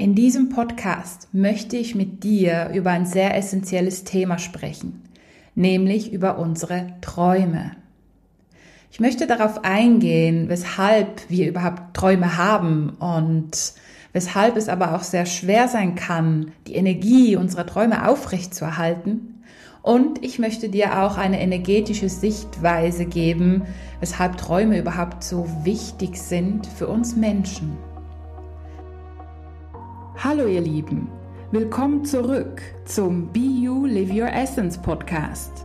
[0.00, 5.02] In diesem Podcast möchte ich mit dir über ein sehr essentielles Thema sprechen,
[5.54, 7.72] nämlich über unsere Träume.
[8.90, 13.50] Ich möchte darauf eingehen, weshalb wir überhaupt Träume haben und
[14.14, 19.42] weshalb es aber auch sehr schwer sein kann, die Energie unserer Träume aufrechtzuerhalten.
[19.82, 23.64] Und ich möchte dir auch eine energetische Sichtweise geben,
[24.00, 27.89] weshalb Träume überhaupt so wichtig sind für uns Menschen.
[30.22, 31.08] Hallo ihr Lieben,
[31.50, 35.64] willkommen zurück zum Be You Live Your Essence Podcast.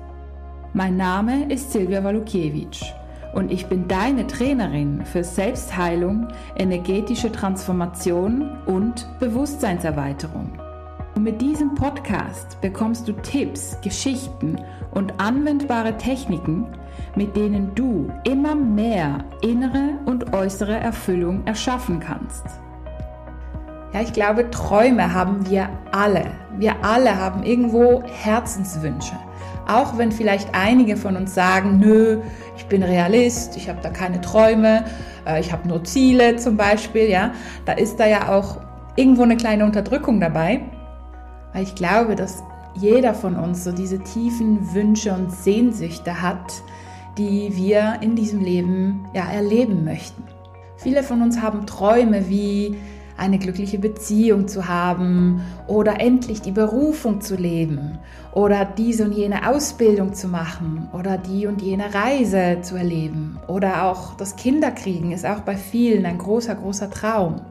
[0.72, 2.86] Mein Name ist Silvia Walukiewicz
[3.34, 10.58] und ich bin deine Trainerin für Selbstheilung, energetische Transformation und Bewusstseinserweiterung.
[11.16, 14.56] Und mit diesem Podcast bekommst du Tipps, Geschichten
[14.92, 16.66] und anwendbare Techniken,
[17.18, 22.46] mit denen du immer mehr innere und äußere Erfüllung erschaffen kannst.
[23.96, 26.26] Ja, ich glaube, Träume haben wir alle.
[26.58, 29.16] Wir alle haben irgendwo Herzenswünsche.
[29.70, 32.20] Auch wenn vielleicht einige von uns sagen, nö,
[32.58, 34.84] ich bin Realist, ich habe da keine Träume,
[35.26, 37.32] äh, ich habe nur Ziele zum Beispiel, ja,
[37.64, 38.58] da ist da ja auch
[38.98, 40.60] irgendwo eine kleine Unterdrückung dabei.
[41.54, 42.44] Weil ich glaube, dass
[42.74, 46.52] jeder von uns so diese tiefen Wünsche und Sehnsüchte hat,
[47.18, 50.22] die wir in diesem Leben ja erleben möchten.
[50.76, 52.76] Viele von uns haben Träume wie
[53.18, 57.98] eine glückliche Beziehung zu haben oder endlich die Berufung zu leben
[58.34, 63.86] oder diese und jene Ausbildung zu machen oder die und jene Reise zu erleben oder
[63.86, 67.42] auch das Kinderkriegen ist auch bei vielen ein großer, großer Traum.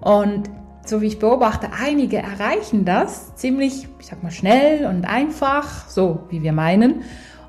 [0.00, 0.50] Und
[0.84, 6.20] so wie ich beobachte, einige erreichen das ziemlich, ich sag mal, schnell und einfach, so
[6.30, 7.02] wie wir meinen.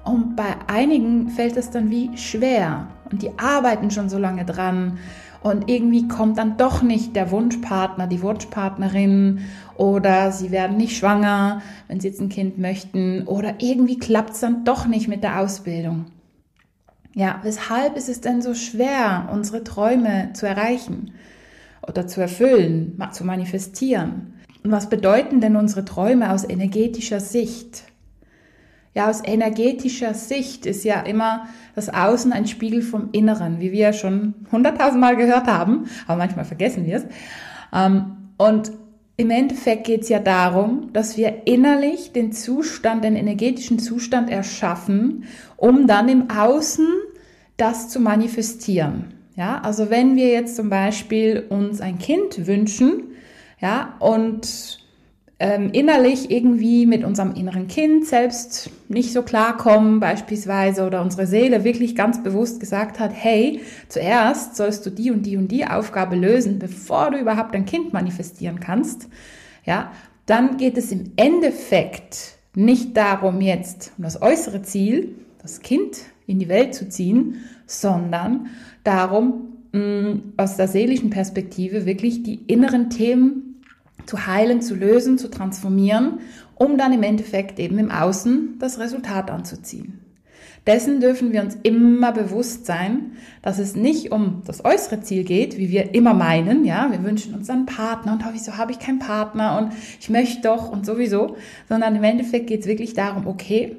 [0.04, 4.98] Und bei einigen fällt es dann wie schwer und die arbeiten schon so lange dran
[5.42, 9.40] und irgendwie kommt dann doch nicht der Wunschpartner, die Wunschpartnerin
[9.76, 14.40] oder sie werden nicht schwanger, wenn sie jetzt ein Kind möchten oder irgendwie klappt es
[14.42, 16.06] dann doch nicht mit der Ausbildung.
[17.14, 21.12] Ja, weshalb ist es denn so schwer, unsere Träume zu erreichen
[21.86, 24.34] oder zu erfüllen, zu manifestieren?
[24.64, 27.91] Und was bedeuten denn unsere Träume aus energetischer Sicht?
[28.94, 33.94] Ja, aus energetischer Sicht ist ja immer das Außen ein Spiegel vom Inneren, wie wir
[33.94, 37.06] schon hunderttausendmal gehört haben, aber manchmal vergessen wir es.
[37.74, 38.74] Ähm, und
[39.16, 45.26] im Endeffekt geht es ja darum, dass wir innerlich den Zustand, den energetischen Zustand erschaffen,
[45.58, 46.88] um dann im Außen
[47.56, 49.14] das zu manifestieren.
[49.36, 53.12] Ja, also wenn wir jetzt zum Beispiel uns ein Kind wünschen,
[53.62, 54.81] ja, und
[55.42, 61.64] ähm, innerlich irgendwie mit unserem inneren Kind selbst nicht so klarkommen beispielsweise oder unsere Seele
[61.64, 63.60] wirklich ganz bewusst gesagt hat, hey,
[63.90, 67.92] zuerst sollst du die und die und die Aufgabe lösen, bevor du überhaupt ein Kind
[67.92, 69.10] manifestieren kannst,
[69.66, 69.92] ja,
[70.28, 75.98] dann geht es im Endeffekt nicht darum jetzt um das äußere Ziel, das Kind
[76.28, 78.46] in die Welt zu ziehen, sondern
[78.84, 83.51] darum, mh, aus der seelischen Perspektive wirklich die inneren Themen
[84.12, 86.20] zu heilen, zu lösen, zu transformieren,
[86.56, 90.02] um dann im Endeffekt eben im Außen das Resultat anzuziehen.
[90.68, 95.58] Dessen dürfen wir uns immer bewusst sein, dass es nicht um das äußere Ziel geht,
[95.58, 98.80] wie wir immer meinen, ja, wir wünschen uns einen Partner und oh, wieso habe ich
[98.80, 101.38] keinen Partner und ich möchte doch und sowieso,
[101.70, 103.78] sondern im Endeffekt geht es wirklich darum, okay,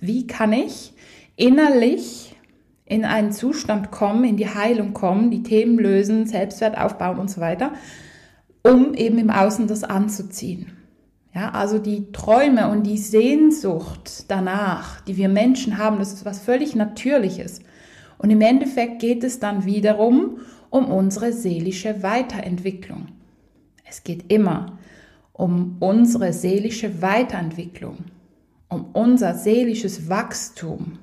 [0.00, 0.92] wie kann ich
[1.36, 2.34] innerlich
[2.84, 7.40] in einen Zustand kommen, in die Heilung kommen, die Themen lösen, Selbstwert aufbauen und so
[7.40, 7.72] weiter,
[8.62, 10.72] um eben im Außen das anzuziehen.
[11.34, 16.40] Ja, also die Träume und die Sehnsucht danach, die wir Menschen haben, das ist was
[16.40, 17.60] völlig Natürliches.
[18.18, 20.38] Und im Endeffekt geht es dann wiederum
[20.70, 23.08] um unsere seelische Weiterentwicklung.
[23.88, 24.78] Es geht immer
[25.32, 27.98] um unsere seelische Weiterentwicklung,
[28.68, 30.98] um unser seelisches Wachstum.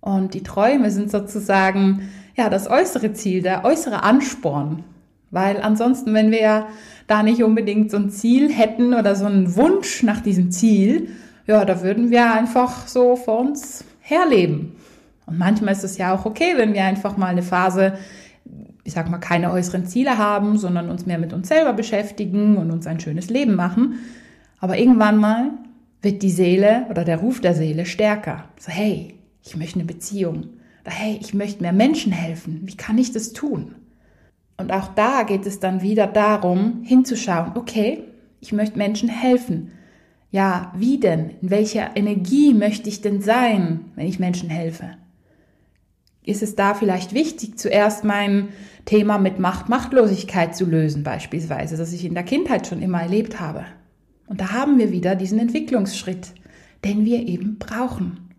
[0.00, 4.84] Und die Träume sind sozusagen ja das äußere Ziel, der äußere Ansporn,
[5.32, 6.66] weil ansonsten, wenn wir ja
[7.08, 11.08] da nicht unbedingt so ein Ziel hätten oder so einen Wunsch nach diesem Ziel,
[11.46, 14.76] ja, da würden wir einfach so vor uns herleben.
[15.26, 17.94] Und manchmal ist es ja auch okay, wenn wir einfach mal eine Phase,
[18.84, 22.70] ich sag mal, keine äußeren Ziele haben, sondern uns mehr mit uns selber beschäftigen und
[22.70, 24.00] uns ein schönes Leben machen.
[24.60, 25.50] Aber irgendwann mal
[26.02, 28.44] wird die Seele oder der Ruf der Seele stärker.
[28.58, 30.48] So, hey, ich möchte eine Beziehung.
[30.84, 32.60] Oder hey, ich möchte mehr Menschen helfen.
[32.64, 33.76] Wie kann ich das tun?
[34.62, 38.04] Und auch da geht es dann wieder darum, hinzuschauen, okay,
[38.40, 39.72] ich möchte Menschen helfen.
[40.30, 41.30] Ja, wie denn?
[41.42, 44.92] In welcher Energie möchte ich denn sein, wenn ich Menschen helfe?
[46.24, 48.50] Ist es da vielleicht wichtig, zuerst meinen
[48.84, 53.40] Thema mit Macht, Machtlosigkeit zu lösen beispielsweise, das ich in der Kindheit schon immer erlebt
[53.40, 53.64] habe.
[54.28, 56.34] Und da haben wir wieder diesen Entwicklungsschritt,
[56.84, 58.30] den wir eben brauchen.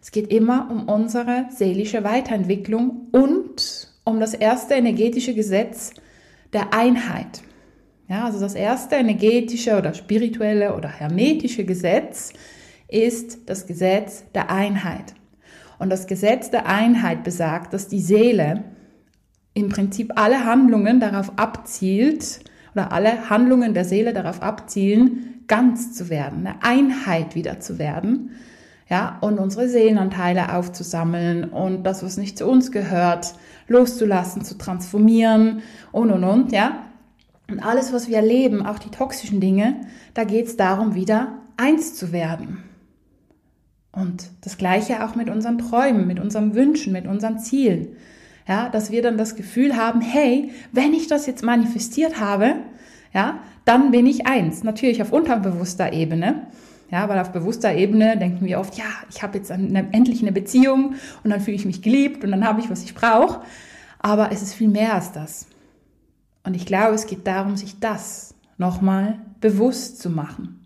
[0.00, 5.92] Es geht immer um unsere seelische Weiterentwicklung und um das erste energetische Gesetz
[6.52, 7.42] der Einheit.
[8.08, 12.32] Ja, also das erste energetische oder spirituelle oder hermetische Gesetz
[12.88, 15.14] ist das Gesetz der Einheit.
[15.78, 18.64] Und das Gesetz der Einheit besagt, dass die Seele
[19.54, 22.40] im Prinzip alle Handlungen darauf abzielt
[22.74, 28.30] oder alle Handlungen der Seele darauf abzielen, ganz zu werden, eine Einheit wieder zu werden.
[28.88, 33.34] Ja, und unsere Seelenanteile aufzusammeln und das, was nicht zu uns gehört,
[33.70, 35.62] loszulassen, zu transformieren
[35.92, 36.84] und und und, ja.
[37.48, 39.80] Und alles, was wir erleben, auch die toxischen Dinge,
[40.12, 42.64] da geht es darum, wieder eins zu werden.
[43.92, 47.96] Und das Gleiche auch mit unseren Träumen, mit unseren Wünschen, mit unseren Zielen.
[48.46, 52.56] Ja, dass wir dann das Gefühl haben, hey, wenn ich das jetzt manifestiert habe,
[53.12, 54.64] ja, dann bin ich eins.
[54.64, 56.46] Natürlich auf unterbewusster Ebene.
[56.90, 60.32] Ja, weil auf bewusster Ebene denken wir oft, ja, ich habe jetzt eine, endlich eine
[60.32, 63.42] Beziehung und dann fühle ich mich geliebt und dann habe ich, was ich brauche.
[64.00, 65.46] Aber es ist viel mehr als das.
[66.42, 70.56] Und ich glaube, es geht darum, sich das nochmal bewusst zu machen.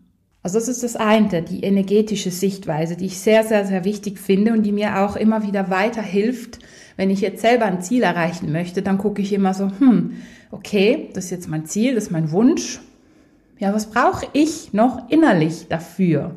[0.43, 4.53] Also das ist das eine, die energetische Sichtweise, die ich sehr, sehr, sehr wichtig finde
[4.53, 6.59] und die mir auch immer wieder weiterhilft.
[6.97, 10.13] Wenn ich jetzt selber ein Ziel erreichen möchte, dann gucke ich immer so, hm,
[10.51, 12.81] okay, das ist jetzt mein Ziel, das ist mein Wunsch.
[13.65, 16.37] Ja, was brauche ich noch innerlich dafür?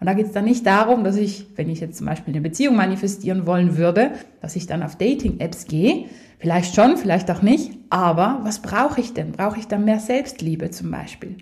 [0.00, 2.42] Und da geht es dann nicht darum, dass ich, wenn ich jetzt zum Beispiel eine
[2.42, 6.06] Beziehung manifestieren wollen würde, dass ich dann auf Dating-Apps gehe,
[6.44, 7.72] Vielleicht schon, vielleicht auch nicht.
[7.88, 9.32] Aber was brauche ich denn?
[9.32, 11.38] Brauche ich dann mehr Selbstliebe zum Beispiel?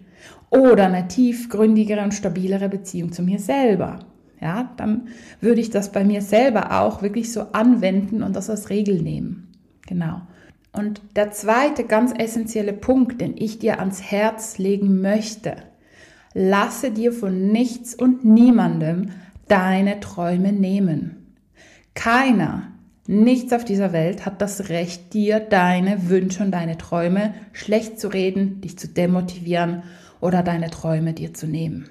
[0.48, 3.98] Oder eine tiefgründigere und stabilere Beziehung zu mir selber?
[4.40, 5.08] Ja, dann
[5.40, 9.48] würde ich das bei mir selber auch wirklich so anwenden und das als Regel nehmen.
[9.88, 10.22] Genau.
[10.72, 15.56] Und der zweite ganz essentielle Punkt, den ich dir ans Herz legen möchte,
[16.34, 19.10] lasse dir von nichts und niemandem
[19.48, 21.34] deine Träume nehmen.
[21.94, 22.72] Keiner
[23.08, 28.06] Nichts auf dieser Welt hat das Recht, dir deine Wünsche und deine Träume schlecht zu
[28.06, 29.82] reden, dich zu demotivieren
[30.20, 31.90] oder deine Träume dir zu nehmen.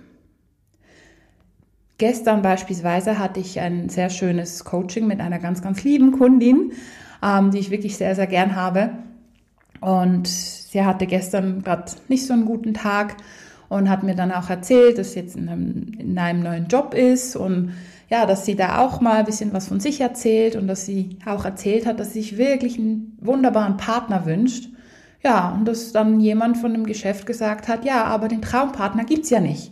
[1.98, 6.72] Gestern beispielsweise hatte ich ein sehr schönes Coaching mit einer ganz, ganz lieben Kundin,
[7.24, 8.92] ähm, die ich wirklich sehr, sehr gern habe.
[9.80, 13.18] Und sie hatte gestern gerade nicht so einen guten Tag
[13.70, 16.94] und hat mir dann auch erzählt, dass sie jetzt in einem, in einem neuen Job
[16.94, 17.74] ist und
[18.10, 21.18] ja, dass sie da auch mal ein bisschen was von sich erzählt und dass sie
[21.26, 24.68] auch erzählt hat, dass sie sich wirklich einen wunderbaren Partner wünscht.
[25.24, 29.30] Ja, und dass dann jemand von dem Geschäft gesagt hat, ja, aber den Traumpartner gibt's
[29.30, 29.72] ja nicht.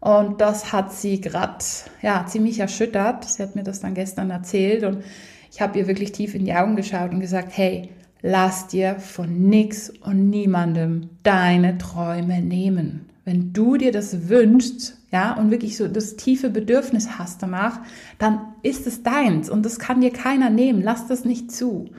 [0.00, 1.64] Und das hat sie gerade
[2.02, 3.24] ja ziemlich erschüttert.
[3.24, 5.04] Sie hat mir das dann gestern erzählt und
[5.52, 7.90] ich habe ihr wirklich tief in die Augen geschaut und gesagt, hey,
[8.22, 13.10] lass dir von nix und niemandem deine Träume nehmen.
[13.26, 17.80] Wenn du dir das wünschst, ja, und wirklich so das tiefe Bedürfnis hast danach,
[18.18, 20.82] dann ist es deins und das kann dir keiner nehmen.
[20.82, 21.90] Lass das nicht zu.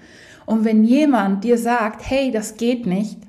[0.48, 3.20] Und wenn jemand dir sagt, hey, das geht nicht,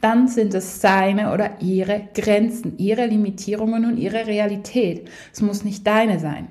[0.00, 5.08] dann sind es seine oder ihre Grenzen, ihre Limitierungen und ihre Realität.
[5.32, 6.48] Es muss nicht deine sein.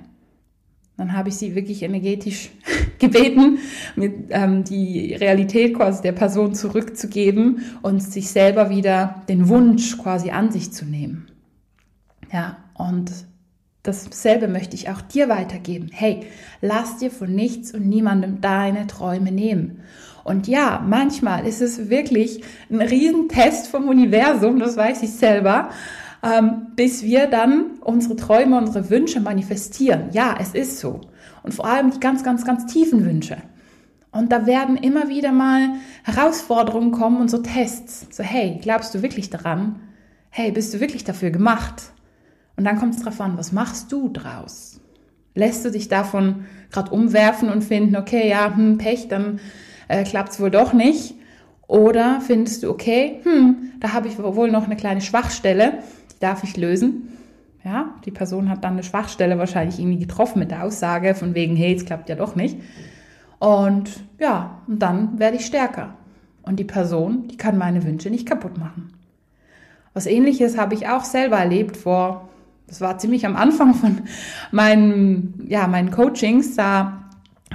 [0.98, 2.52] Dann habe ich sie wirklich energetisch
[3.00, 3.60] gebeten,
[3.96, 10.30] mit, ähm, die Realität quasi der Person zurückzugeben und sich selber wieder den Wunsch quasi
[10.30, 11.28] an sich zu nehmen.
[12.32, 13.12] Ja, und
[13.84, 15.90] dasselbe möchte ich auch dir weitergeben.
[15.92, 16.28] Hey,
[16.62, 19.82] lass dir von nichts und niemandem deine Träume nehmen.
[20.24, 22.42] Und ja, manchmal ist es wirklich
[22.72, 25.70] ein Riesentest vom Universum, das weiß ich selber,
[26.24, 30.10] ähm, bis wir dann unsere Träume, unsere Wünsche manifestieren.
[30.12, 31.02] Ja, es ist so.
[31.44, 33.38] Und vor allem die ganz, ganz, ganz tiefen Wünsche.
[34.12, 35.70] Und da werden immer wieder mal
[36.04, 38.08] Herausforderungen kommen und so Tests.
[38.12, 39.80] So, hey, glaubst du wirklich daran?
[40.30, 41.92] Hey, bist du wirklich dafür gemacht?
[42.56, 44.80] Und dann kommt es darauf an, was machst du draus?
[45.36, 49.40] Lässt du dich davon gerade umwerfen und finden, okay, ja, hm, Pech, dann
[49.88, 51.16] äh, klappt es wohl doch nicht?
[51.68, 55.80] Oder findest du, okay, hm, da habe ich wohl noch eine kleine Schwachstelle,
[56.24, 57.10] darf ich lösen?
[57.64, 61.56] Ja, die Person hat dann eine Schwachstelle wahrscheinlich irgendwie getroffen mit der Aussage von wegen,
[61.56, 62.58] hey, es klappt ja doch nicht.
[63.40, 65.96] Und ja, und dann werde ich stärker.
[66.42, 68.94] Und die Person, die kann meine Wünsche nicht kaputt machen.
[69.94, 72.30] Was ähnliches habe ich auch selber erlebt vor
[72.68, 74.02] das war ziemlich am Anfang von
[74.52, 77.03] meinen, ja, meinen Coachings, da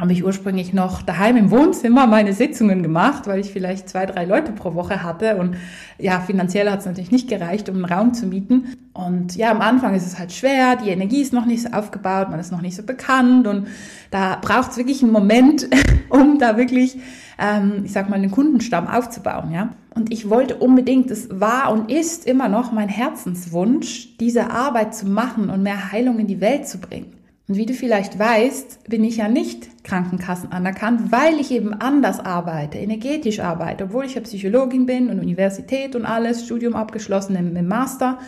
[0.00, 4.24] habe ich ursprünglich noch daheim im Wohnzimmer meine Sitzungen gemacht, weil ich vielleicht zwei, drei
[4.24, 5.36] Leute pro Woche hatte.
[5.36, 5.56] Und
[5.98, 8.76] ja, finanziell hat es natürlich nicht gereicht, um einen Raum zu mieten.
[8.92, 12.30] Und ja, am Anfang ist es halt schwer, die Energie ist noch nicht so aufgebaut,
[12.30, 13.68] man ist noch nicht so bekannt und
[14.10, 15.68] da braucht es wirklich einen Moment,
[16.08, 16.98] um da wirklich,
[17.38, 19.70] ähm, ich sag mal, einen Kundenstamm aufzubauen, ja.
[19.94, 25.06] Und ich wollte unbedingt, es war und ist immer noch mein Herzenswunsch, diese Arbeit zu
[25.06, 27.17] machen und mehr Heilung in die Welt zu bringen.
[27.48, 32.20] Und wie du vielleicht weißt, bin ich ja nicht Krankenkassen anerkannt, weil ich eben anders
[32.20, 37.56] arbeite, energetisch arbeite, obwohl ich ja Psychologin bin und Universität und alles, Studium abgeschlossen im,
[37.56, 38.18] im Master,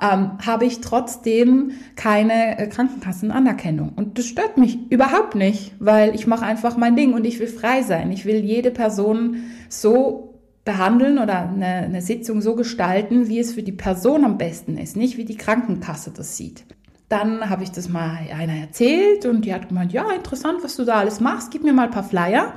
[0.00, 3.92] ähm, habe ich trotzdem keine äh, Krankenkassenanerkennung.
[3.94, 7.46] Und das stört mich überhaupt nicht, weil ich mache einfach mein Ding und ich will
[7.46, 8.10] frei sein.
[8.10, 13.62] Ich will jede Person so behandeln oder eine, eine Sitzung so gestalten, wie es für
[13.62, 16.64] die Person am besten ist, nicht wie die Krankenkasse das sieht.
[17.12, 20.84] Dann habe ich das mal einer erzählt und die hat gemeint, ja, interessant, was du
[20.86, 22.54] da alles machst, gib mir mal ein paar Flyer.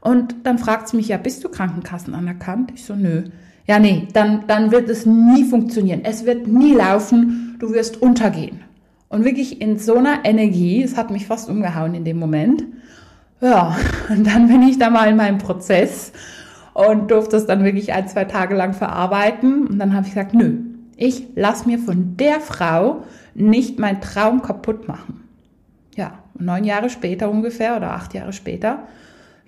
[0.00, 2.72] Und dann fragt sie mich, ja, bist du Krankenkassen anerkannt?
[2.74, 3.24] Ich so, nö.
[3.66, 6.00] Ja, nee, dann, dann wird es nie funktionieren.
[6.04, 8.62] Es wird nie laufen, du wirst untergehen.
[9.10, 12.64] Und wirklich in so einer Energie, es hat mich fast umgehauen in dem Moment.
[13.42, 13.76] Ja,
[14.08, 16.12] und dann bin ich da mal in meinem Prozess
[16.72, 19.66] und durfte es dann wirklich ein, zwei Tage lang verarbeiten.
[19.66, 20.60] Und dann habe ich gesagt, nö,
[20.98, 25.28] ich lass mir von der Frau nicht meinen Traum kaputt machen.
[25.94, 28.88] Ja, neun Jahre später ungefähr oder acht Jahre später,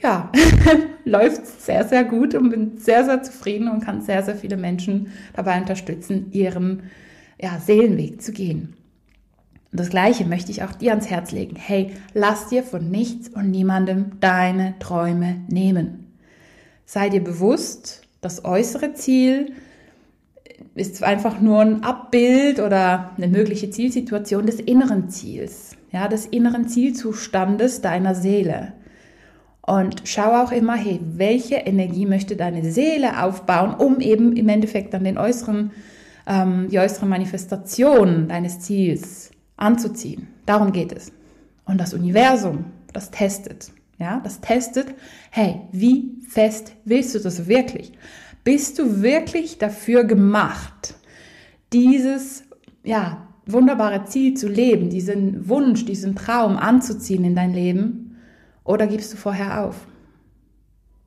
[0.00, 0.30] ja,
[1.04, 5.08] läuft sehr, sehr gut und bin sehr, sehr zufrieden und kann sehr, sehr viele Menschen
[5.34, 6.84] dabei unterstützen, ihren
[7.38, 8.74] ja, Seelenweg zu gehen.
[9.72, 11.56] Und das Gleiche möchte ich auch dir ans Herz legen.
[11.56, 16.16] Hey, lass dir von nichts und niemandem deine Träume nehmen.
[16.86, 19.52] Sei dir bewusst, das äußere Ziel
[20.80, 26.68] ist einfach nur ein Abbild oder eine mögliche Zielsituation des inneren Ziels, ja, des inneren
[26.68, 28.72] Zielzustandes deiner Seele.
[29.60, 34.94] Und schau auch immer, hey, welche Energie möchte deine Seele aufbauen, um eben im Endeffekt
[34.94, 35.70] dann den äußeren,
[36.26, 40.28] ähm, die äußere Manifestation deines Ziels anzuziehen.
[40.46, 41.12] Darum geht es.
[41.66, 43.70] Und das Universum, das testet.
[43.98, 44.94] Ja, das testet,
[45.30, 47.92] hey, wie fest willst du das wirklich?
[48.44, 50.94] Bist du wirklich dafür gemacht,
[51.72, 52.44] dieses,
[52.82, 58.16] ja, wunderbare Ziel zu leben, diesen Wunsch, diesen Traum anzuziehen in dein Leben?
[58.64, 59.86] Oder gibst du vorher auf?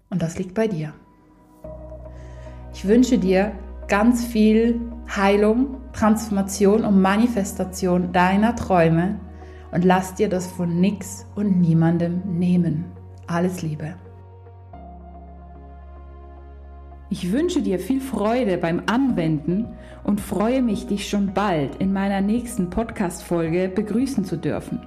[0.09, 0.93] Und das liegt bei dir.
[2.73, 3.51] Ich wünsche dir
[3.87, 4.79] ganz viel
[5.15, 9.19] Heilung, Transformation und Manifestation deiner Träume
[9.71, 12.85] und lass dir das von nix und niemandem nehmen.
[13.27, 13.95] Alles Liebe.
[17.13, 19.67] Ich wünsche dir viel Freude beim Anwenden
[20.03, 24.81] und freue mich, dich schon bald in meiner nächsten Podcast-Folge begrüßen zu dürfen.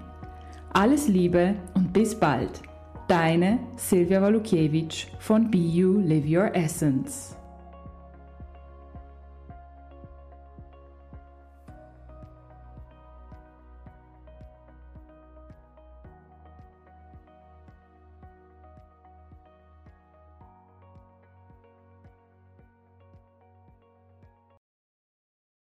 [0.73, 2.63] Alles Liebe und bis bald.
[3.07, 7.37] Deine Silvia Walukiewicz von Be You Live Your Essence.